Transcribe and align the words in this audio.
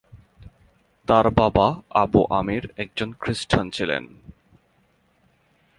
তার 1.07 1.25
বাবা 1.31 1.67
আবু 1.93 2.21
আমির 2.29 2.63
একজন 2.77 3.09
খ্রিস্টান 3.19 3.65
ছিলেন। 3.69 4.03